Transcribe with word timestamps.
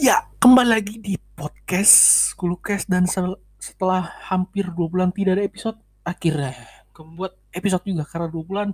Ya, 0.00 0.24
kembali 0.40 0.80
lagi 0.80 0.96
di 0.96 1.20
podcast 1.36 2.32
Kulukes 2.32 2.88
dan 2.88 3.04
setelah 3.60 4.08
hampir 4.32 4.64
dua 4.72 4.88
bulan 4.88 5.12
tidak 5.12 5.36
ada 5.36 5.44
episode, 5.44 5.76
akhirnya 6.00 6.56
membuat 6.96 7.36
episode 7.52 7.84
juga 7.84 8.08
karena 8.08 8.32
dua 8.32 8.44
bulan. 8.48 8.68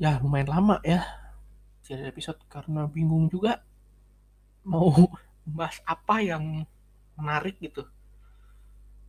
Ya 0.00 0.16
lumayan 0.24 0.48
lama 0.48 0.80
ya 0.80 1.04
tidak 1.84 1.92
ada 1.92 2.08
episode 2.08 2.40
karena 2.48 2.88
bingung 2.88 3.28
juga 3.28 3.60
mau 4.64 4.96
bahas 5.44 5.76
apa 5.84 6.24
yang 6.24 6.64
menarik 7.20 7.60
gitu. 7.60 7.84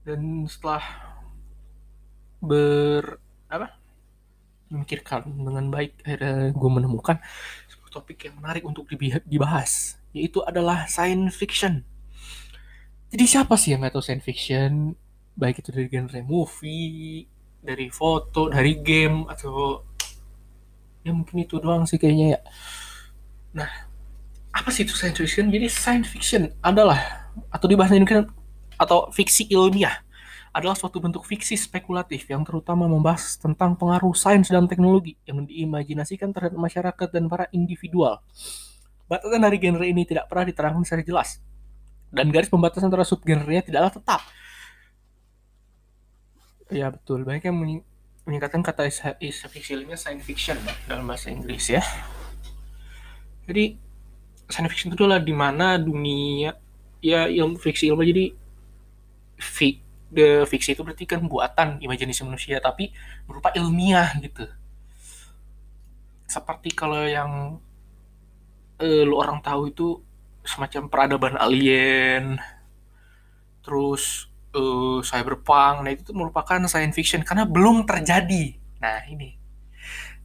Dan 0.03 0.43
setelah 0.51 0.83
ber 2.43 3.23
apa? 3.47 3.79
Memikirkan 4.67 5.31
dengan 5.31 5.71
baik 5.71 6.03
akhirnya 6.03 6.51
gue 6.51 6.69
menemukan 6.75 7.23
topik 7.87 8.27
yang 8.27 8.35
menarik 8.35 8.67
untuk 8.67 8.83
dibahas 9.23 10.00
yaitu 10.11 10.43
adalah 10.43 10.87
science 10.87 11.35
fiction. 11.35 11.83
Jadi 13.11 13.25
siapa 13.27 13.59
sih 13.59 13.75
yang 13.75 13.83
nggak 13.83 13.95
tahu 13.95 14.03
science 14.03 14.23
fiction? 14.23 14.95
Baik 15.35 15.63
itu 15.63 15.69
dari 15.71 15.87
genre 15.91 16.19
movie 16.23 17.27
dari 17.61 17.93
foto 17.93 18.49
dari 18.49 18.81
game 18.81 19.29
atau 19.29 19.85
ya 21.05 21.13
mungkin 21.13 21.45
itu 21.45 21.61
doang 21.61 21.85
sih 21.85 21.99
kayaknya 22.01 22.37
ya. 22.37 22.39
Nah 23.57 23.69
apa 24.51 24.69
sih 24.71 24.83
itu 24.83 24.95
science 24.95 25.19
fiction? 25.19 25.47
Jadi 25.51 25.67
science 25.71 26.07
fiction 26.07 26.51
adalah 26.63 27.31
atau 27.51 27.67
di 27.67 27.75
bahasa 27.79 27.95
Indonesia 27.95 28.27
atau 28.75 29.11
fiksi 29.13 29.47
ilmiah 29.47 30.03
adalah 30.51 30.75
suatu 30.75 30.99
bentuk 30.99 31.23
fiksi 31.23 31.55
spekulatif 31.55 32.27
yang 32.27 32.43
terutama 32.43 32.83
membahas 32.83 33.39
tentang 33.39 33.71
pengaruh 33.79 34.11
sains 34.11 34.51
dan 34.51 34.67
teknologi 34.67 35.15
yang 35.23 35.47
diimajinasikan 35.47 36.35
terhadap 36.35 36.59
masyarakat 36.59 37.07
dan 37.07 37.31
para 37.31 37.47
individual. 37.55 38.19
Batasan 39.11 39.43
dari 39.43 39.59
genre 39.59 39.83
ini 39.83 40.07
tidak 40.07 40.31
pernah 40.31 40.47
diterangkan 40.47 40.87
secara 40.87 41.03
jelas, 41.03 41.43
dan 42.15 42.31
garis 42.31 42.47
pembatasan 42.47 42.87
antara 42.87 43.03
subgenrenya 43.03 43.59
tidaklah 43.59 43.91
tetap. 43.91 44.23
Ya 46.71 46.87
betul, 46.87 47.27
banyak 47.27 47.43
yang 47.43 47.83
menyingkatkan 48.23 48.63
kata 48.63 48.87
is, 48.87 49.03
ilmiah 49.67 49.99
science 49.99 50.23
fiction 50.23 50.55
dalam 50.87 51.03
bahasa 51.03 51.27
Inggris 51.27 51.67
ya. 51.67 51.83
Jadi 53.51 53.75
science 54.47 54.71
fiction 54.71 54.95
itu 54.95 55.03
adalah 55.03 55.19
di 55.19 55.35
mana 55.35 55.75
dunia 55.75 56.55
ya 57.03 57.27
ilmu 57.27 57.59
fiksi 57.59 57.91
ilmu 57.91 58.07
jadi 58.07 58.31
fi, 59.35 59.83
the 60.07 60.47
fiksi 60.47 60.71
itu 60.71 60.87
berarti 60.87 61.03
kan 61.03 61.19
buatan 61.27 61.83
imajinasi 61.83 62.23
manusia 62.23 62.63
tapi 62.63 62.95
berupa 63.27 63.51
ilmiah 63.59 64.15
gitu. 64.23 64.47
Seperti 66.31 66.71
kalau 66.71 67.03
yang 67.03 67.59
eh, 68.81 69.03
lu 69.05 69.15
orang 69.15 69.39
tahu 69.45 69.71
itu 69.71 69.87
semacam 70.41 70.89
peradaban 70.89 71.37
alien, 71.37 72.41
terus 73.61 74.27
eh, 74.57 74.99
cyberpunk, 75.05 75.85
nah 75.85 75.91
itu 75.93 76.01
tuh 76.01 76.17
merupakan 76.17 76.59
science 76.65 76.97
fiction 76.97 77.21
karena 77.21 77.45
belum 77.45 77.85
terjadi. 77.85 78.57
Nah 78.81 79.05
ini 79.07 79.41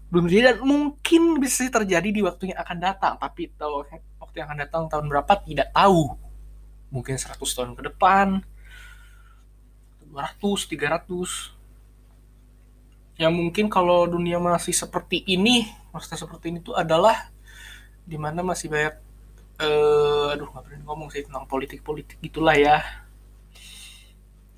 belum 0.07 0.31
terjadi 0.31 0.55
dan 0.55 0.59
mungkin 0.63 1.43
bisa 1.43 1.67
terjadi 1.67 2.09
di 2.15 2.23
waktu 2.23 2.55
yang 2.55 2.59
akan 2.63 2.79
datang, 2.79 3.15
tapi 3.19 3.51
tahu 3.59 3.83
waktu 4.23 4.35
yang 4.39 4.47
akan 4.49 4.59
datang 4.63 4.83
tahun 4.87 5.07
berapa 5.11 5.33
tidak 5.43 5.69
tahu. 5.75 6.15
Mungkin 6.95 7.19
100 7.19 7.37
tahun 7.43 7.75
ke 7.75 7.83
depan, 7.93 8.47
200, 10.15 10.71
300. 10.71 11.53
Ya 13.19 13.29
mungkin 13.33 13.67
kalau 13.67 14.07
dunia 14.07 14.39
masih 14.39 14.77
seperti 14.77 15.27
ini, 15.27 15.67
maksudnya 15.91 16.21
seperti 16.23 16.55
ini 16.55 16.63
tuh 16.63 16.79
adalah 16.79 17.35
di 18.11 18.17
mana 18.25 18.41
masih 18.51 18.69
banyak 18.75 18.95
eh 19.65 20.27
aduh 20.35 20.49
nggak 20.53 20.65
berani 20.67 20.85
ngomong 20.89 21.09
sih 21.15 21.23
tentang 21.27 21.45
politik-politik 21.53 22.19
gitulah 22.27 22.57
ya. 22.67 22.77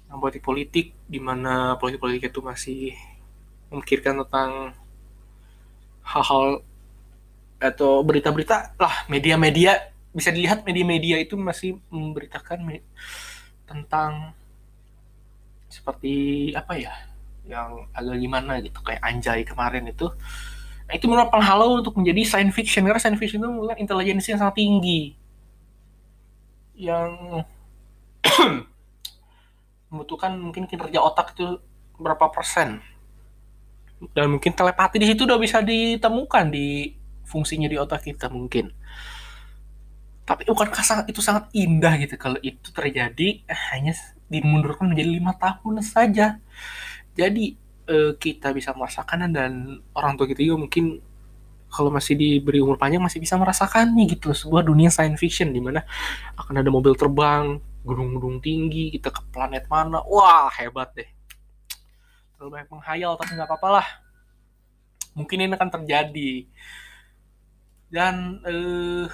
Tentang 0.05 0.21
politik-politik 0.25 0.87
di 1.13 1.21
mana 1.21 1.77
politik-politik 1.81 2.33
itu 2.33 2.41
masih 2.41 2.81
memikirkan 3.71 4.15
tentang 4.25 4.51
hal-hal 6.03 6.65
atau 7.59 8.03
berita-berita 8.07 8.75
lah 8.79 8.95
media-media. 9.11 9.93
Bisa 10.15 10.33
dilihat 10.33 10.65
media-media 10.65 11.21
itu 11.21 11.37
masih 11.37 11.79
memberitakan 11.93 12.59
me- 12.65 12.87
tentang 13.69 14.33
seperti 15.69 16.51
apa 16.57 16.75
ya 16.81 16.95
yang 17.49 17.89
agak 17.93 18.17
gimana 18.21 18.53
gitu 18.61 18.81
kayak 18.85 19.01
Anjay 19.05 19.41
kemarin 19.45 19.85
itu 19.89 20.09
nah 20.89 20.97
itu 20.97 21.05
merupakan 21.05 21.37
penghalau 21.37 21.85
untuk 21.85 22.01
menjadi 22.01 22.25
science 22.25 22.57
fiction 22.57 22.81
karena 22.89 22.97
science 22.97 23.21
fiction 23.21 23.45
itu 23.45 23.49
merupakan 23.53 23.77
intelijensi 23.77 24.33
yang 24.33 24.41
sangat 24.41 24.57
tinggi. 24.57 25.13
Yang 26.73 27.13
membutuhkan 29.93 30.33
mungkin 30.41 30.65
kinerja 30.65 31.05
otak 31.05 31.37
itu 31.37 31.61
berapa 32.01 32.33
persen. 32.33 32.81
Dan 34.17 34.33
mungkin 34.33 34.57
telepati 34.57 34.97
di 34.97 35.07
situ 35.11 35.29
udah 35.29 35.37
bisa 35.37 35.61
ditemukan 35.61 36.49
di 36.49 36.97
fungsinya 37.29 37.69
di 37.69 37.77
otak 37.77 38.09
kita 38.09 38.33
mungkin. 38.33 38.73
Tapi 40.25 40.45
bukankah 40.49 40.85
sangat 40.85 41.07
itu 41.13 41.21
sangat 41.21 41.53
indah 41.53 42.01
gitu 42.01 42.17
kalau 42.17 42.41
itu 42.41 42.69
terjadi? 42.73 43.45
Eh, 43.45 43.61
hanya 43.75 43.93
dimundurkan 44.29 44.93
menjadi 44.93 45.09
lima 45.09 45.33
tahun 45.37 45.85
saja. 45.85 46.41
Jadi 47.17 47.68
eh, 47.89 48.13
kita 48.21 48.53
bisa 48.53 48.77
merasakan 48.77 49.33
dan 49.33 49.81
orang 49.97 50.15
tua 50.15 50.29
kita 50.29 50.45
juga 50.45 50.69
mungkin 50.69 51.01
kalau 51.69 51.93
masih 51.93 52.17
diberi 52.17 52.65
umur 52.65 52.81
panjang 52.81 53.01
masih 53.05 53.21
bisa 53.21 53.37
merasakannya 53.37 54.09
gitu 54.09 54.33
sebuah 54.33 54.65
dunia 54.65 54.89
science 54.89 55.21
fiction 55.21 55.53
di 55.53 55.61
mana 55.61 55.85
akan 56.41 56.65
ada 56.65 56.71
mobil 56.73 56.97
terbang 56.97 57.61
gedung-gedung 57.85 58.41
tinggi 58.41 58.93
kita 58.93 59.13
ke 59.13 59.21
planet 59.33 59.69
mana. 59.69 60.01
Wah 60.05 60.53
hebat 60.57 60.93
deh. 60.97 61.09
Terlalu 62.37 62.49
banyak 62.57 62.69
menghayal 62.73 63.13
tapi 63.17 63.31
nggak 63.37 63.49
apa-apa 63.49 63.69
lah. 63.81 63.89
Mungkin 65.17 65.45
ini 65.45 65.53
akan 65.57 65.71
terjadi. 65.81 66.33
Dan 67.89 68.45
eh, 68.45 69.07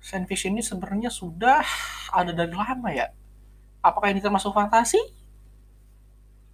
science 0.00 0.28
fiction 0.28 0.56
ini 0.56 0.64
sebenarnya 0.64 1.12
sudah 1.12 1.64
ada 2.12 2.32
dari 2.32 2.52
lama 2.52 2.88
ya. 2.92 3.08
Apakah 3.80 4.12
ini 4.12 4.20
termasuk 4.20 4.52
fantasi 4.52 5.00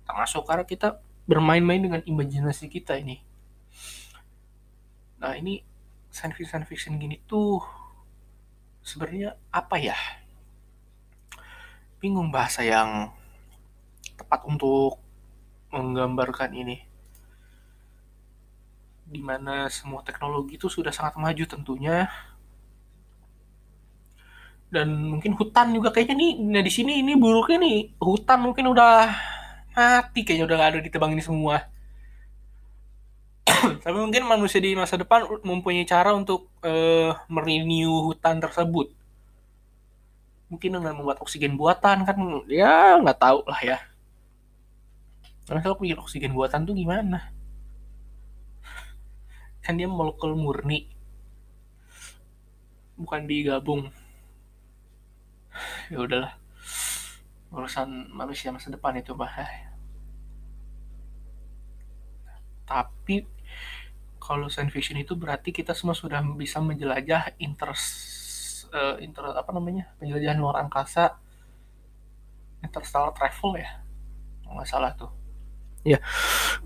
termasuk 0.09 0.49
karena 0.49 0.65
kita 0.65 1.05
bermain-main 1.29 1.85
dengan 1.85 2.01
imajinasi 2.01 2.73
kita 2.73 2.97
ini. 2.97 3.21
Nah 5.21 5.37
ini 5.37 5.61
science 6.09 6.41
fiction 6.41 6.65
fiction 6.65 6.97
gini 6.97 7.21
tuh 7.29 7.61
sebenarnya 8.81 9.37
apa 9.53 9.77
ya? 9.77 9.99
Bingung 12.01 12.33
bahasa 12.33 12.65
yang 12.65 13.13
tepat 14.17 14.49
untuk 14.49 14.97
menggambarkan 15.69 16.57
ini. 16.57 16.81
Di 19.05 19.21
mana 19.21 19.69
semua 19.69 20.01
teknologi 20.01 20.57
itu 20.57 20.73
sudah 20.73 20.91
sangat 20.97 21.21
maju 21.21 21.45
tentunya. 21.45 22.09
Dan 24.73 25.13
mungkin 25.13 25.37
hutan 25.37 25.77
juga 25.77 25.93
kayaknya 25.93 26.17
nih 26.17 26.33
nah 26.45 26.63
di 26.65 26.73
sini 26.73 27.01
ini 27.01 27.17
buruknya 27.17 27.57
nih 27.57 27.97
hutan 28.05 28.45
mungkin 28.45 28.69
udah 28.69 29.09
mati 29.79 30.27
kayaknya 30.27 30.51
udah 30.51 30.57
gak 30.59 30.71
ada 30.75 30.81
ditebangin 30.83 31.23
semua. 31.23 31.71
Tapi 33.85 33.97
mungkin 33.97 34.27
manusia 34.27 34.59
di 34.59 34.75
masa 34.75 34.99
depan 34.99 35.25
mempunyai 35.47 35.87
cara 35.87 36.11
untuk 36.15 36.51
eh, 36.67 37.15
merenew 37.31 38.11
hutan 38.11 38.43
tersebut. 38.43 38.91
Mungkin 40.49 40.81
dengan 40.81 40.97
membuat 40.97 41.21
oksigen 41.21 41.61
buatan 41.61 42.09
kan 42.09 42.17
ya 42.49 42.97
nggak 42.99 43.21
tahu 43.21 43.45
lah 43.45 43.61
ya. 43.61 43.79
Karena 45.45 45.61
kalau 45.65 45.77
bikin 45.81 46.01
oksigen 46.01 46.33
buatan 46.33 46.65
tuh 46.65 46.77
gimana? 46.77 47.33
Kan 49.61 49.77
dia 49.77 49.89
molekul 49.89 50.33
murni. 50.37 50.89
Bukan 52.97 53.29
digabung. 53.29 53.93
Ya 55.93 56.01
udahlah. 56.01 56.33
Urusan 57.49 58.13
manusia 58.13 58.53
masa 58.53 58.69
depan 58.69 58.97
itu 59.01 59.17
bah 59.17 59.68
tapi 62.69 63.25
kalau 64.21 64.53
science 64.53 64.77
fiction 64.77 65.01
itu 65.01 65.17
berarti 65.17 65.57
kita 65.57 65.73
semua 65.73 65.97
sudah 65.97 66.21
bisa 66.37 66.61
menjelajah 66.61 67.33
inter 67.41 67.73
eh, 68.77 68.97
inter 69.01 69.25
apa 69.33 69.51
namanya 69.57 69.89
penjelajahan 69.97 70.37
luar 70.37 70.61
angkasa 70.61 71.17
interstellar 72.61 73.17
travel 73.17 73.57
ya? 73.57 73.81
Nggak 74.45 74.69
salah 74.69 74.93
tuh. 74.93 75.09
Ya 75.87 75.97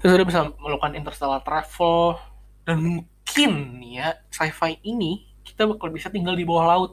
kita 0.02 0.18
sudah 0.18 0.26
bisa 0.26 0.40
melakukan 0.58 0.98
interstellar 0.98 1.40
travel 1.46 2.18
dan 2.66 2.82
mungkin 2.82 3.52
ya 3.86 4.18
sci-fi 4.34 4.82
ini 4.82 5.30
kita 5.46 5.66
bakal 5.70 5.94
bisa 5.94 6.10
tinggal 6.10 6.34
di 6.34 6.42
bawah 6.42 6.66
laut 6.66 6.92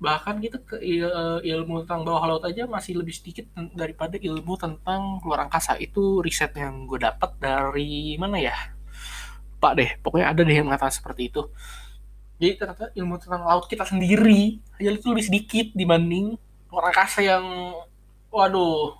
bahkan 0.00 0.40
kita 0.40 0.56
ke 0.64 0.80
il- 0.80 1.44
ilmu 1.44 1.84
tentang 1.84 2.08
bawah 2.08 2.24
laut 2.24 2.44
aja 2.48 2.64
masih 2.64 2.96
lebih 2.96 3.12
sedikit 3.12 3.44
daripada 3.76 4.16
ilmu 4.16 4.56
tentang 4.56 5.20
luar 5.20 5.46
angkasa. 5.46 5.76
Itu 5.76 6.24
riset 6.24 6.56
yang 6.56 6.88
gue 6.88 6.96
dapat 6.96 7.36
dari 7.36 8.16
mana 8.16 8.40
ya? 8.40 8.56
Pak 9.60 9.72
deh. 9.76 9.90
Pokoknya 10.00 10.32
ada 10.32 10.40
deh 10.40 10.56
yang 10.56 10.72
mengatakan 10.72 10.96
seperti 10.96 11.28
itu. 11.28 11.44
Jadi 12.40 12.56
ternyata 12.56 12.88
ilmu 12.96 13.20
tentang 13.20 13.44
laut 13.44 13.68
kita 13.68 13.84
sendiri 13.84 14.56
aja 14.80 14.88
itu 14.88 15.12
lebih 15.12 15.28
sedikit 15.28 15.66
dibanding 15.76 16.40
orang 16.72 16.88
angkasa 16.96 17.20
yang 17.20 17.44
waduh 18.32 18.96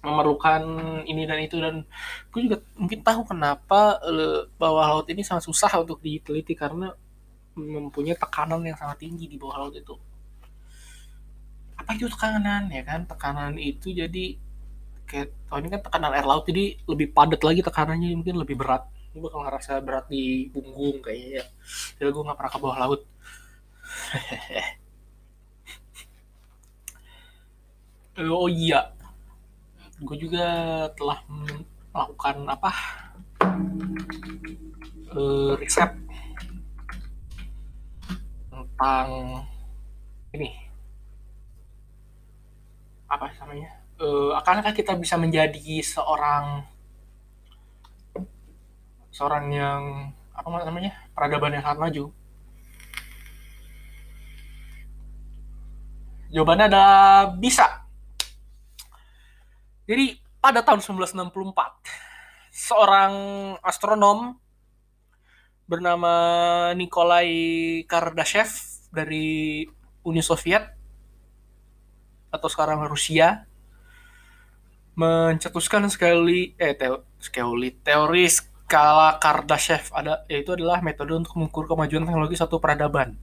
memerlukan 0.00 0.64
ini 1.04 1.28
dan 1.28 1.44
itu. 1.44 1.60
Dan 1.60 1.84
gue 2.32 2.40
juga 2.40 2.64
mungkin 2.80 3.04
tahu 3.04 3.28
kenapa 3.28 4.00
uh, 4.00 4.48
bawah 4.56 4.96
laut 4.96 5.06
ini 5.12 5.20
sangat 5.20 5.44
susah 5.44 5.68
untuk 5.84 6.00
diteliti 6.00 6.56
karena 6.56 6.96
mempunyai 7.54 8.18
tekanan 8.18 8.60
yang 8.66 8.76
sangat 8.78 9.02
tinggi 9.06 9.30
di 9.30 9.36
bawah 9.38 9.66
laut 9.66 9.74
itu. 9.78 9.94
Apa 11.78 11.90
itu 11.94 12.06
tekanan 12.10 12.70
ya 12.70 12.82
kan? 12.82 13.06
Tekanan 13.06 13.58
itu 13.58 13.90
jadi 13.94 14.38
kayak 15.04 15.28
oh 15.52 15.58
ini 15.60 15.68
kan 15.68 15.82
tekanan 15.84 16.10
air 16.16 16.24
laut 16.24 16.48
jadi 16.48 16.80
lebih 16.88 17.12
padat 17.12 17.44
lagi 17.44 17.60
tekanannya 17.62 18.18
mungkin 18.18 18.36
lebih 18.42 18.56
berat. 18.58 18.86
Gue 19.14 19.30
bakal 19.30 19.46
ngerasa 19.46 19.78
berat 19.82 20.06
di 20.10 20.50
punggung 20.50 20.98
kayaknya 20.98 21.42
ya. 21.42 21.44
Jadi 22.02 22.08
gue 22.10 22.22
nggak 22.26 22.38
pernah 22.38 22.52
ke 22.52 22.58
bawah 22.58 22.78
laut. 22.82 23.00
Oh 28.14 28.46
iya. 28.46 28.94
Gue 29.98 30.14
juga 30.14 30.46
telah 30.94 31.18
melakukan 31.90 32.46
apa? 32.46 32.70
Uh, 35.10 35.58
riset 35.58 36.03
tentang 38.84 39.40
ini. 40.36 40.52
Apa 43.08 43.32
namanya? 43.40 43.80
Uh, 43.96 44.36
akankah 44.36 44.76
kita 44.76 44.92
bisa 45.00 45.16
menjadi 45.16 45.80
seorang 45.80 46.68
seorang 49.08 49.48
yang 49.56 50.12
apa 50.36 50.68
namanya 50.68 50.92
peradaban 51.16 51.56
yang 51.56 51.64
sangat 51.64 51.80
maju? 51.80 52.04
Jawabannya 56.28 56.68
ada 56.68 56.84
bisa. 57.40 57.88
Jadi 59.88 60.20
pada 60.44 60.60
tahun 60.60 60.84
1964 60.84 62.52
seorang 62.52 63.14
astronom 63.64 64.36
bernama 65.64 66.12
Nikolai 66.76 67.32
Kardashev 67.88 68.63
dari 68.94 69.66
Uni 70.06 70.22
Soviet 70.22 70.62
atau 72.30 72.48
sekarang 72.50 72.86
Rusia 72.86 73.46
mencetuskan 74.94 75.90
sekali 75.90 76.54
eh 76.54 76.74
teo, 76.78 77.02
sekali 77.18 77.74
teori 77.82 78.30
skala 78.30 79.18
Kardashev 79.18 79.90
ada 79.90 80.22
yaitu 80.30 80.54
adalah 80.54 80.78
metode 80.78 81.18
untuk 81.18 81.34
mengukur 81.34 81.66
kemajuan 81.66 82.06
teknologi 82.06 82.38
satu 82.38 82.62
peradaban. 82.62 83.18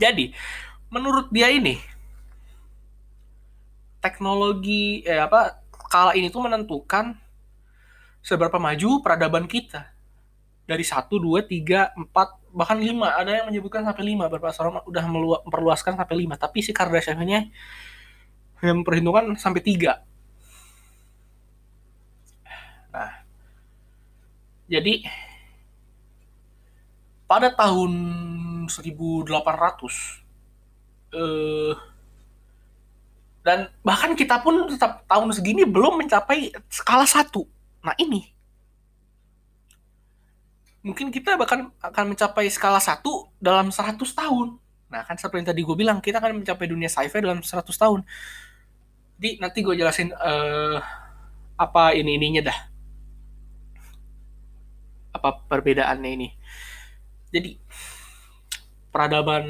Jadi, 0.00 0.32
menurut 0.88 1.28
dia 1.28 1.52
ini 1.52 1.76
teknologi 4.00 5.04
eh 5.04 5.20
apa 5.20 5.60
skala 5.88 6.16
ini 6.16 6.32
tuh 6.32 6.44
menentukan 6.44 7.16
seberapa 8.24 8.56
maju 8.56 9.00
peradaban 9.04 9.44
kita. 9.44 9.97
Dari 10.68 10.84
satu 10.84 11.16
dua 11.16 11.40
tiga 11.40 11.96
empat 11.96 12.52
bahkan 12.52 12.76
lima. 12.76 13.16
Ada 13.16 13.42
yang 13.42 13.46
menyebutkan 13.48 13.88
sampai 13.88 14.04
lima. 14.04 14.28
Beberapa 14.28 14.52
orang 14.60 14.84
udah 14.84 15.04
memperluaskan 15.08 15.96
sampai 15.96 16.16
lima. 16.20 16.36
Tapi 16.36 16.60
si 16.60 16.76
Kardashev 16.76 17.16
ini 17.24 17.48
yang 18.60 18.84
memperhitungkan 18.84 19.32
sampai 19.40 19.64
tiga. 19.64 20.04
Nah 22.92 23.24
jadi 24.68 25.08
pada 27.24 27.48
tahun 27.52 27.92
1800 28.68 29.28
eh, 31.12 31.72
dan 33.44 33.72
bahkan 33.80 34.12
kita 34.12 34.44
pun 34.44 34.68
tetap 34.68 35.08
tahun 35.08 35.32
segini 35.32 35.64
belum 35.64 36.04
mencapai 36.04 36.52
skala 36.68 37.08
satu. 37.08 37.48
Nah 37.80 37.96
ini 37.96 38.28
mungkin 40.88 41.12
kita 41.12 41.36
bahkan 41.36 41.68
akan 41.84 42.16
mencapai 42.16 42.48
skala 42.48 42.80
satu 42.80 43.28
dalam 43.36 43.68
100 43.68 44.00
tahun. 44.00 44.56
Nah 44.88 45.04
kan 45.04 45.20
seperti 45.20 45.44
yang 45.44 45.48
tadi 45.52 45.60
gue 45.60 45.76
bilang 45.76 45.98
kita 46.00 46.16
akan 46.16 46.40
mencapai 46.40 46.64
dunia 46.64 46.88
sci-fi 46.88 47.20
dalam 47.20 47.44
100 47.44 47.60
tahun. 47.68 48.00
Jadi 49.20 49.30
nanti 49.44 49.58
gue 49.60 49.74
jelasin 49.76 50.16
uh, 50.16 50.80
apa 51.58 51.92
ini 51.98 52.14
ininya 52.16 52.48
dah 52.48 52.58
apa 55.18 55.42
perbedaannya 55.50 56.10
ini 56.14 56.28
jadi 57.34 57.58
peradaban 58.94 59.44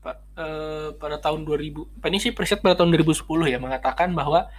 uh, 0.05 0.93
pada 0.99 1.17
tahun 1.21 1.45
2000 1.47 2.09
ini 2.09 2.19
sih 2.21 2.33
preset 2.35 2.61
pada 2.61 2.77
tahun 2.83 2.91
2010 2.93 3.25
ya 3.49 3.59
mengatakan 3.63 4.13
bahwa 4.13 4.51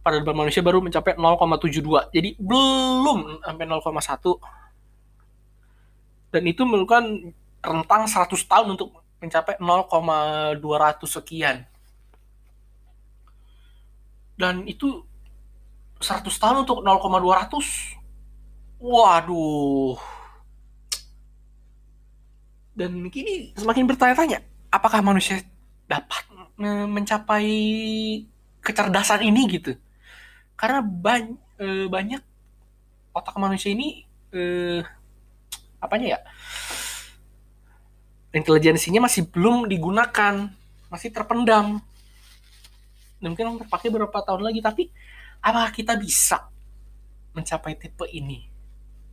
peradaban 0.00 0.36
manusia 0.46 0.62
baru 0.64 0.80
mencapai 0.80 1.14
0,72 1.16 2.10
jadi 2.10 2.34
belum 2.40 3.44
sampai 3.44 3.66
0,1 3.68 4.40
dan 6.34 6.42
itu 6.50 6.66
memerlukan 6.66 7.04
rentang 7.62 8.10
100 8.10 8.50
tahun 8.50 8.74
untuk 8.74 8.90
mencapai 9.24 9.56
0,200 9.56 10.60
sekian. 11.08 11.64
Dan 14.36 14.68
itu 14.68 15.02
100 16.02 16.28
tahun 16.28 16.68
untuk 16.68 16.84
0,200 16.84 17.96
waduh. 18.82 19.96
Dan 22.74 23.08
kini 23.08 23.54
semakin 23.54 23.86
bertanya-tanya 23.86 24.42
apakah 24.68 25.00
manusia 25.00 25.40
dapat 25.86 26.26
mencapai 26.90 27.46
kecerdasan 28.60 29.22
ini 29.24 29.42
gitu? 29.48 29.78
Karena 30.58 30.82
bany 30.82 31.38
e, 31.58 31.86
banyak 31.86 32.22
otak 33.14 33.38
manusia 33.38 33.70
ini 33.70 34.02
e, 34.34 34.42
apanya 35.78 36.18
ya 36.18 36.20
intelijensinya 38.34 39.06
masih 39.06 39.30
belum 39.30 39.70
digunakan. 39.70 40.50
Masih 40.90 41.14
terpendam. 41.14 41.78
Dan 43.22 43.32
mungkin 43.32 43.62
terpakai 43.62 43.88
beberapa 43.88 44.20
tahun 44.20 44.42
lagi 44.42 44.60
tapi 44.60 44.90
apakah 45.38 45.70
kita 45.70 45.94
bisa 45.94 46.50
mencapai 47.32 47.78
tipe 47.78 48.04
ini? 48.10 48.50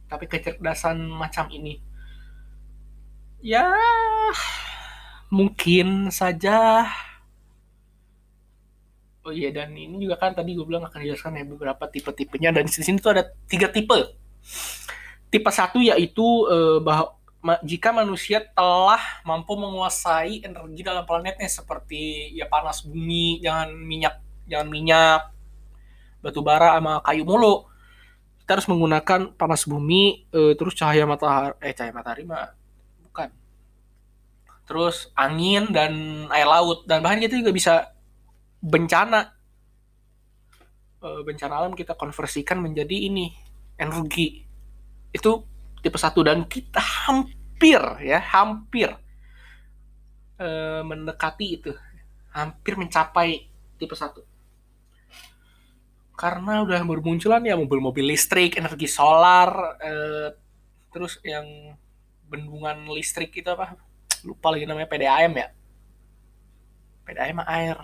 Tapi 0.09 0.27
kecerdasan 0.27 0.99
macam 1.07 1.47
ini? 1.53 1.79
Ya 3.39 3.71
mungkin 5.31 6.11
saja. 6.11 6.89
Oh 9.21 9.29
iya 9.29 9.53
dan 9.53 9.77
ini 9.77 10.01
juga 10.01 10.17
kan 10.17 10.33
tadi 10.33 10.57
gue 10.57 10.65
bilang 10.65 10.81
akan 10.81 10.97
dijelaskan 10.97 11.39
ya 11.39 11.45
beberapa 11.45 11.85
tipe-tipenya. 11.87 12.51
Dan 12.51 12.67
di 12.67 12.73
sini 12.73 12.97
tuh 12.97 13.15
ada 13.15 13.31
tiga 13.47 13.69
tipe. 13.69 14.17
Tipe 15.31 15.49
satu 15.53 15.79
yaitu 15.79 16.25
eh, 16.51 16.77
bahwa 16.83 17.20
jika 17.65 17.89
manusia 17.89 18.45
telah 18.53 19.01
mampu 19.25 19.57
menguasai 19.57 20.45
energi 20.45 20.85
dalam 20.85 21.01
planetnya 21.09 21.49
seperti 21.49 22.29
ya 22.37 22.45
panas 22.45 22.85
bumi 22.85 23.41
jangan 23.41 23.73
minyak 23.73 24.21
jangan 24.45 24.69
minyak 24.69 25.21
batu 26.21 26.45
bara 26.45 26.77
sama 26.77 27.01
kayu 27.01 27.25
mulu. 27.25 27.65
Kita 28.45 28.57
harus 28.57 28.69
menggunakan 28.69 29.33
panas 29.33 29.65
bumi 29.65 30.29
eh, 30.29 30.53
terus 30.53 30.77
cahaya 30.77 31.09
matahari 31.09 31.57
eh 31.65 31.73
cahaya 31.73 31.93
matahari 31.93 32.29
mah 32.29 32.53
bukan. 33.09 33.33
Terus 34.69 35.09
angin 35.17 35.73
dan 35.73 35.93
air 36.29 36.45
laut 36.45 36.85
dan 36.85 37.01
bahkan 37.01 37.17
kita 37.25 37.41
juga 37.41 37.49
bisa 37.49 37.73
bencana. 38.61 39.33
Eh, 41.01 41.21
bencana 41.25 41.57
alam 41.57 41.73
kita 41.73 41.97
konversikan 41.97 42.61
menjadi 42.61 43.09
ini 43.09 43.33
energi. 43.81 44.45
Itu 45.09 45.49
tipe 45.81 45.97
satu 45.97 46.21
dan 46.21 46.45
kita 46.45 46.79
hampir 46.79 47.81
ya 48.05 48.21
hampir 48.21 48.93
uh, 50.37 50.81
mendekati 50.85 51.47
itu. 51.59 51.71
Hampir 52.31 52.79
mencapai 52.79 53.49
tipe 53.75 53.97
satu. 53.97 54.23
Karena 56.15 56.61
udah 56.61 56.85
bermunculan 56.85 57.41
ya 57.43 57.57
mobil-mobil 57.57 58.13
listrik 58.13 58.55
energi 58.55 58.85
solar 58.85 59.49
uh, 59.81 60.29
terus 60.93 61.17
yang 61.25 61.75
bendungan 62.29 62.87
listrik 62.93 63.33
itu 63.35 63.49
apa? 63.51 63.75
Lupa 64.21 64.53
lagi 64.53 64.69
namanya 64.69 64.87
PDAM 64.87 65.33
ya? 65.33 65.47
PDAM 67.09 67.41
air. 67.43 67.77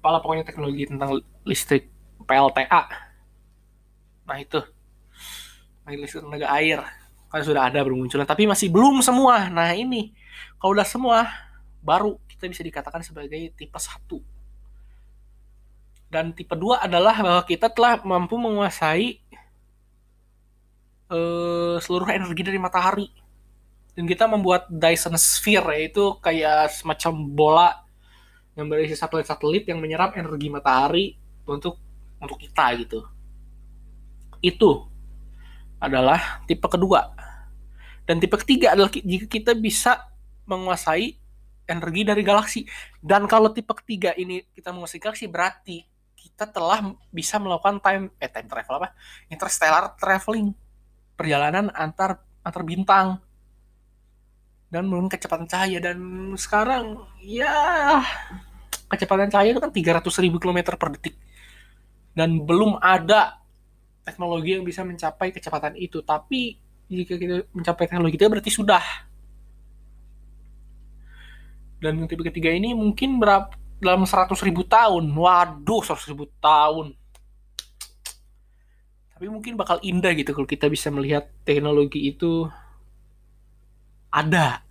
Apalah 0.00 0.18
pokoknya 0.24 0.48
teknologi 0.48 0.88
tentang 0.88 1.20
listrik 1.44 1.92
PLTA 2.26 2.82
nah 4.26 4.36
itu 4.42 4.58
listrik 5.94 6.26
tenaga 6.26 6.50
air. 6.58 6.82
Kan 7.30 7.42
sudah 7.46 7.70
ada 7.70 7.78
bermunculan 7.86 8.26
tapi 8.26 8.50
masih 8.50 8.66
belum 8.74 8.98
semua. 9.06 9.46
Nah 9.46 9.70
ini 9.70 10.10
kalau 10.58 10.74
udah 10.74 10.86
semua 10.86 11.30
baru 11.78 12.18
kita 12.26 12.50
bisa 12.50 12.66
dikatakan 12.66 13.06
sebagai 13.06 13.54
tipe 13.54 13.78
satu. 13.78 14.18
Dan 16.10 16.34
tipe 16.34 16.54
dua 16.58 16.82
adalah 16.82 17.14
bahwa 17.18 17.42
kita 17.46 17.70
telah 17.70 18.02
mampu 18.02 18.34
menguasai 18.38 19.22
uh, 21.10 21.78
seluruh 21.78 22.10
energi 22.10 22.42
dari 22.42 22.58
matahari. 22.58 23.06
Dan 23.96 24.04
kita 24.04 24.28
membuat 24.28 24.68
Dyson 24.68 25.16
Sphere 25.16 25.72
yaitu 25.78 26.18
kayak 26.20 26.68
semacam 26.68 27.12
bola 27.32 27.70
yang 28.52 28.68
berisi 28.68 28.92
satelit-satelit 28.92 29.68
yang 29.68 29.80
menyerap 29.80 30.16
energi 30.16 30.48
matahari 30.52 31.16
untuk 31.48 31.80
untuk 32.20 32.36
kita 32.40 32.76
gitu. 32.80 33.00
Itu 34.40 34.88
adalah 35.80 36.42
tipe 36.48 36.64
kedua. 36.66 37.12
Dan 38.06 38.22
tipe 38.22 38.38
ketiga 38.38 38.72
adalah 38.72 38.88
jika 38.92 39.26
kita 39.26 39.52
bisa 39.58 40.06
menguasai 40.46 41.18
energi 41.66 42.02
dari 42.06 42.22
galaksi. 42.22 42.60
Dan 43.02 43.26
kalau 43.26 43.50
tipe 43.50 43.74
ketiga 43.82 44.14
ini 44.14 44.46
kita 44.54 44.70
menguasai 44.70 45.02
galaksi 45.02 45.26
berarti 45.26 45.82
kita 46.16 46.48
telah 46.50 46.94
bisa 47.10 47.38
melakukan 47.38 47.82
time 47.82 48.12
eh 48.22 48.30
time 48.30 48.48
travel 48.48 48.74
apa? 48.82 48.88
Interstellar 49.28 49.94
traveling. 49.98 50.54
Perjalanan 51.16 51.72
antar 51.72 52.20
antar 52.44 52.62
bintang 52.62 53.18
dan 54.70 54.86
menurun 54.86 55.10
kecepatan 55.10 55.46
cahaya 55.46 55.78
dan 55.78 55.98
sekarang 56.34 57.06
ya 57.22 58.02
kecepatan 58.90 59.30
cahaya 59.30 59.54
itu 59.54 59.62
kan 59.62 59.70
300 59.70 60.22
ribu 60.26 60.42
kilometer 60.42 60.74
per 60.74 60.94
detik 60.94 61.14
dan 62.18 62.42
belum 62.42 62.78
ada 62.82 63.38
teknologi 64.06 64.54
yang 64.54 64.62
bisa 64.62 64.86
mencapai 64.86 65.34
kecepatan 65.34 65.74
itu. 65.74 65.98
Tapi 66.06 66.54
jika 66.86 67.18
kita 67.18 67.50
mencapai 67.50 67.90
teknologi 67.90 68.14
itu 68.14 68.30
berarti 68.30 68.50
sudah. 68.54 68.84
Dan 71.82 71.98
yang 71.98 72.06
tipe 72.06 72.22
ketiga 72.22 72.54
ini 72.54 72.70
mungkin 72.72 73.18
berapa 73.18 73.50
dalam 73.82 74.06
100 74.06 74.30
ribu 74.46 74.62
tahun. 74.62 75.10
Waduh 75.10 75.82
100 75.82 76.10
ribu 76.14 76.30
tahun. 76.38 76.94
Tapi 79.16 79.26
mungkin 79.32 79.58
bakal 79.58 79.82
indah 79.82 80.14
gitu 80.14 80.30
kalau 80.36 80.46
kita 80.46 80.70
bisa 80.70 80.92
melihat 80.94 81.26
teknologi 81.42 82.06
itu 82.06 82.46
ada. 84.14 84.62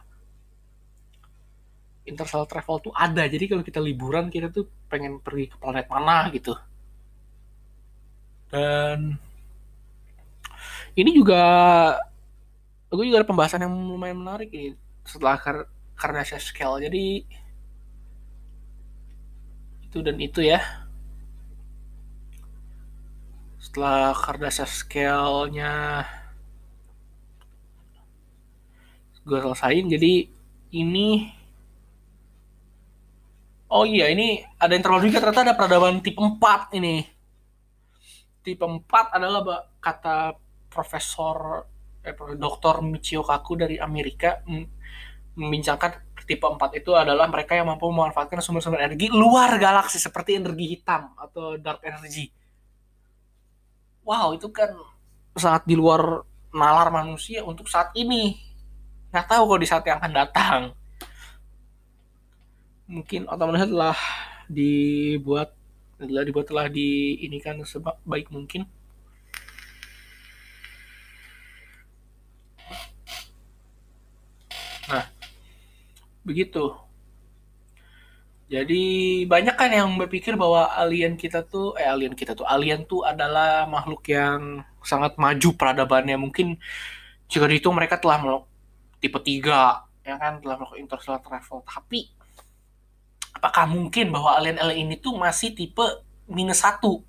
Interstellar 2.08 2.48
travel 2.48 2.90
tuh 2.90 2.94
ada. 2.96 3.26
Jadi 3.26 3.52
kalau 3.52 3.66
kita 3.66 3.82
liburan 3.84 4.32
kita 4.32 4.54
tuh 4.54 4.70
pengen 4.88 5.20
pergi 5.20 5.52
ke 5.52 5.58
planet 5.60 5.90
mana 5.92 6.30
gitu 6.32 6.56
dan 8.52 9.18
ini 10.96 11.12
juga 11.12 11.44
aku 12.88 13.02
juga 13.04 13.22
ada 13.22 13.30
pembahasan 13.30 13.64
yang 13.68 13.74
lumayan 13.76 14.20
menarik 14.22 14.50
ini 14.54 14.78
setelah 15.04 15.36
kar 15.38 15.58
Kardashian 15.96 16.44
Scale. 16.44 16.84
Jadi 16.88 17.24
itu 19.86 19.98
dan 20.04 20.18
itu 20.20 20.40
ya. 20.44 20.60
Setelah 23.60 24.16
Kardashian 24.16 24.70
Scale-nya 24.70 25.74
gue 29.26 29.40
selesain 29.42 29.86
jadi 29.90 30.30
ini 30.70 31.34
oh 33.74 33.82
iya 33.82 34.14
ini 34.14 34.46
ada 34.62 34.78
yang 34.78 34.86
terlalu 34.86 35.10
juga 35.10 35.18
ternyata 35.26 35.42
ada 35.50 35.56
peradaban 35.58 35.98
tipe 36.06 36.22
4 36.22 36.78
ini 36.78 37.10
tipe 38.46 38.62
4 38.62 39.18
adalah 39.18 39.66
kata 39.82 40.38
profesor 40.70 41.66
eh, 42.06 42.14
dokter 42.38 42.86
Michio 42.86 43.26
Kaku 43.26 43.58
dari 43.58 43.82
Amerika 43.82 44.46
membincangkan 45.34 46.16
tipe 46.30 46.46
4 46.46 46.78
itu 46.78 46.94
adalah 46.94 47.26
mereka 47.26 47.58
yang 47.58 47.66
mampu 47.66 47.90
memanfaatkan 47.90 48.40
sumber-sumber 48.42 48.86
energi 48.86 49.10
luar 49.10 49.58
galaksi 49.58 49.98
seperti 49.98 50.38
energi 50.38 50.78
hitam 50.78 51.14
atau 51.18 51.58
dark 51.58 51.82
energy. 51.82 52.30
Wow, 54.06 54.38
itu 54.38 54.54
kan 54.54 54.70
saat 55.34 55.66
di 55.66 55.74
luar 55.74 56.22
nalar 56.56 56.94
manusia 56.94 57.44
untuk 57.44 57.68
saat 57.68 57.92
ini 57.98 58.38
nggak 59.12 59.28
tahu 59.28 59.44
kalau 59.50 59.60
di 59.60 59.68
saat 59.68 59.84
yang 59.84 60.00
akan 60.00 60.14
datang 60.16 60.62
mungkin 62.88 63.28
otomatis 63.28 63.68
telah 63.68 64.00
dibuat 64.48 65.52
telah 65.96 66.24
dibuat 66.28 66.48
telah 66.52 66.68
di 66.68 67.16
ini 67.24 67.38
kan 67.40 67.60
sebaik 67.64 68.28
mungkin. 68.32 68.68
Nah 74.92 75.06
begitu. 76.28 76.76
Jadi 78.46 78.84
banyak 79.26 79.56
kan 79.58 79.72
yang 79.74 79.90
berpikir 79.98 80.38
bahwa 80.38 80.70
alien 80.78 81.18
kita 81.18 81.42
tuh 81.42 81.74
eh 81.82 81.90
alien 81.90 82.14
kita 82.14 82.38
tuh 82.38 82.46
alien 82.46 82.86
tuh 82.86 83.02
adalah 83.02 83.66
makhluk 83.66 84.06
yang 84.06 84.62
sangat 84.86 85.18
maju 85.18 85.50
peradabannya. 85.58 86.14
Mungkin 86.20 86.54
jika 87.26 87.46
dihitung 87.50 87.74
mereka 87.74 87.98
telah 87.98 88.46
tipe 89.02 89.18
3 89.18 90.06
ya 90.06 90.16
kan 90.22 90.38
telah 90.46 90.56
melakukan 90.62 90.78
interstellar 90.78 91.22
travel. 91.26 91.66
Tapi 91.66 92.15
apakah 93.36 93.68
mungkin 93.68 94.16
bahwa 94.16 94.40
alien-alien 94.40 94.88
ini 94.88 94.96
tuh 94.96 95.20
masih 95.20 95.52
tipe 95.52 95.84
minus 96.32 96.64
satu? 96.64 97.04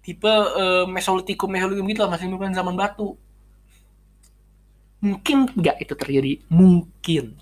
Tipe 0.00 0.30
uh, 0.30 0.86
mesolitikum 0.86 1.50
mesolitikum 1.50 1.90
gitu 1.90 2.00
lah 2.06 2.10
masih 2.14 2.30
bukan 2.30 2.54
zaman 2.54 2.78
batu. 2.78 3.18
Mungkin 5.02 5.50
nggak 5.58 5.82
itu 5.82 5.94
terjadi? 5.98 6.32
Mungkin. 6.48 7.34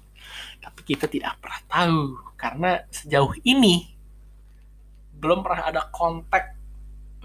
Tapi 0.58 0.80
kita 0.82 1.06
tidak 1.06 1.36
pernah 1.38 1.60
tahu. 1.68 2.00
Karena 2.38 2.80
sejauh 2.90 3.34
ini 3.44 3.92
belum 5.18 5.42
pernah 5.42 5.66
ada 5.66 5.82
kontak 5.90 6.54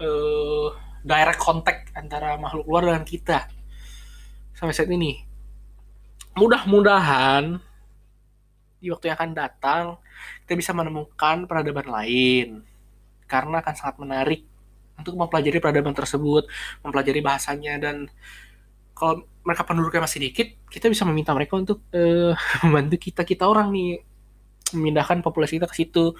uh, 0.02 0.74
direct 1.06 1.38
contact 1.38 1.94
antara 1.94 2.34
makhluk 2.36 2.66
luar 2.66 2.82
dengan 2.90 3.06
kita. 3.06 3.46
Sampai 4.54 4.74
saat 4.74 4.90
ini. 4.90 5.22
Mudah-mudahan 6.34 7.62
di 8.84 8.92
waktu 8.92 9.08
yang 9.08 9.16
akan 9.16 9.32
datang 9.32 9.84
kita 10.44 10.54
bisa 10.60 10.76
menemukan 10.76 11.48
peradaban 11.48 11.88
lain 11.88 12.60
karena 13.24 13.64
akan 13.64 13.74
sangat 13.74 13.96
menarik 13.98 14.44
untuk 14.94 15.18
mempelajari 15.18 15.58
peradaban 15.58 15.96
tersebut, 15.96 16.46
mempelajari 16.86 17.18
bahasanya 17.18 17.82
dan 17.82 18.06
kalau 18.94 19.26
mereka 19.42 19.66
penduduknya 19.66 20.06
masih 20.06 20.22
dikit, 20.22 20.54
kita 20.70 20.86
bisa 20.86 21.02
meminta 21.02 21.34
mereka 21.34 21.58
untuk 21.58 21.82
uh, 21.90 22.32
membantu 22.62 23.10
kita 23.10 23.26
kita 23.26 23.44
orang 23.48 23.74
nih 23.74 23.98
memindahkan 24.70 25.20
populasi 25.20 25.58
kita 25.58 25.66
ke 25.66 25.76
situ. 25.76 26.14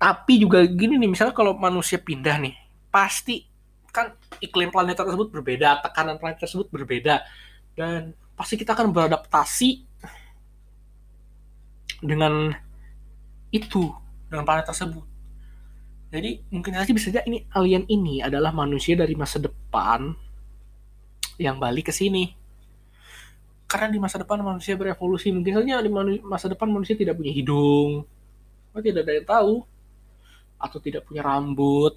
Tapi 0.00 0.42
juga 0.42 0.64
gini 0.66 0.98
nih, 0.98 1.12
misalnya 1.12 1.36
kalau 1.36 1.54
manusia 1.54 2.00
pindah 2.00 2.40
nih, 2.40 2.56
pasti 2.90 3.46
kan 3.92 4.16
iklim 4.40 4.72
planet 4.72 4.98
tersebut 4.98 5.28
berbeda, 5.28 5.84
tekanan 5.84 6.16
planet 6.16 6.40
tersebut 6.40 6.72
berbeda 6.72 7.20
dan 7.76 8.16
pasti 8.32 8.56
kita 8.56 8.72
akan 8.72 8.90
beradaptasi 8.90 9.84
dengan 12.02 12.50
itu 13.54 13.94
dengan 14.26 14.42
planet 14.42 14.66
tersebut. 14.68 15.06
Jadi 16.12 16.44
mungkin 16.52 16.76
saja 16.76 16.92
bisa 16.92 17.08
saja 17.08 17.24
ini 17.24 17.48
alien 17.56 17.88
ini 17.88 18.20
adalah 18.20 18.52
manusia 18.52 18.92
dari 18.92 19.16
masa 19.16 19.40
depan 19.40 20.12
yang 21.40 21.56
balik 21.56 21.88
ke 21.88 21.94
sini. 21.94 22.36
Karena 23.64 23.88
di 23.88 23.96
masa 23.96 24.20
depan 24.20 24.44
manusia 24.44 24.76
berevolusi 24.76 25.32
mungkin 25.32 25.56
saja 25.56 25.80
di 25.80 25.88
masa 26.20 26.52
depan 26.52 26.68
manusia 26.68 26.92
tidak 26.92 27.16
punya 27.16 27.32
hidung 27.32 28.04
atau 28.68 28.82
tidak 28.84 29.08
ada 29.08 29.12
yang 29.16 29.28
tahu 29.28 29.54
atau 30.60 30.78
tidak 30.84 31.08
punya 31.08 31.24
rambut. 31.24 31.96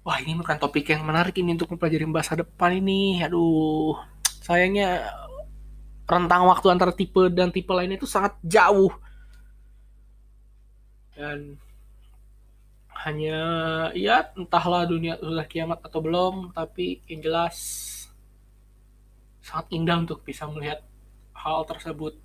Wah 0.00 0.16
ini 0.24 0.32
bukan 0.32 0.56
topik 0.56 0.88
yang 0.88 1.04
menarik 1.04 1.36
ini 1.36 1.52
untuk 1.52 1.68
mempelajari 1.76 2.08
masa 2.08 2.40
depan 2.40 2.72
ini. 2.80 3.20
Aduh 3.20 4.00
sayangnya 4.40 5.04
rentang 6.08 6.48
waktu 6.48 6.66
antara 6.72 6.90
tipe 6.96 7.28
dan 7.28 7.52
tipe 7.52 7.68
lainnya 7.68 8.00
itu 8.00 8.08
sangat 8.08 8.34
jauh. 8.40 8.88
Dan 11.12 11.60
hanya 13.04 13.38
ya 13.92 14.32
entahlah 14.34 14.88
dunia 14.88 15.20
sudah 15.20 15.46
kiamat 15.46 15.78
atau 15.84 16.00
belum 16.02 16.50
tapi 16.56 16.98
yang 17.06 17.22
jelas 17.22 17.56
sangat 19.44 19.70
indah 19.70 20.02
untuk 20.02 20.24
bisa 20.24 20.48
melihat 20.48 20.80
hal 21.36 21.68
tersebut. 21.68 22.16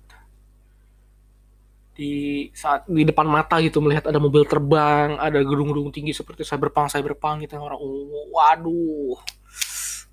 Di 1.94 2.50
saat 2.50 2.90
di 2.90 3.06
depan 3.06 3.22
mata 3.22 3.62
gitu 3.62 3.78
melihat 3.78 4.10
ada 4.10 4.18
mobil 4.18 4.42
terbang 4.48 5.14
ada 5.14 5.38
gedung-gedung 5.46 5.94
tinggi 5.94 6.10
seperti 6.10 6.42
cyberpunk 6.42 6.90
cyberpunk 6.90 7.46
gitu 7.46 7.54
orang 7.54 7.78
waduh 8.34 9.14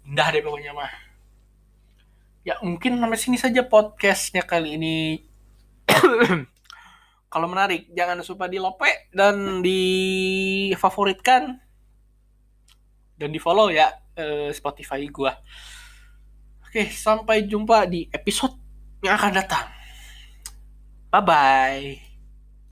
indah 0.06 0.30
deh 0.30 0.46
pokoknya 0.46 0.78
mah 0.78 1.11
ya 2.42 2.58
mungkin 2.66 2.98
sampai 2.98 3.20
sini 3.20 3.38
saja 3.38 3.62
podcastnya 3.66 4.42
kali 4.46 4.78
ini. 4.78 4.98
Kalau 7.32 7.48
menarik 7.48 7.88
jangan 7.96 8.20
lupa 8.20 8.46
di 8.52 8.60
lope 8.60 9.10
dan 9.16 9.64
difavoritkan. 9.64 11.62
Dan 13.16 13.30
di 13.30 13.40
follow 13.40 13.70
ya 13.70 13.88
eh, 14.18 14.50
Spotify 14.52 15.06
gua. 15.08 15.32
Oke 16.66 16.88
sampai 16.90 17.48
jumpa 17.48 17.86
di 17.88 18.08
episode 18.12 18.58
yang 19.06 19.16
akan 19.16 19.34
datang. 19.36 19.68
Bye 21.12 21.22
bye 21.24 22.11